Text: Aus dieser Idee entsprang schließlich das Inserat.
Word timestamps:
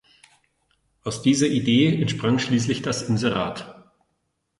Aus 1.03 1.21
dieser 1.21 1.45
Idee 1.47 2.01
entsprang 2.01 2.39
schließlich 2.39 2.81
das 2.81 3.03
Inserat. 3.07 3.91